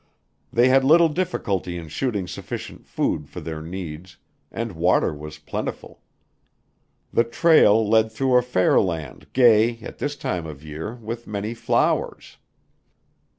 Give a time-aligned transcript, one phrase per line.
[0.51, 4.17] They had little difficulty in shooting sufficient food for their needs,
[4.51, 6.01] and water was plentiful.
[7.13, 11.53] The trail led through a fair land gay, at this time of year, with many
[11.53, 12.37] flowers.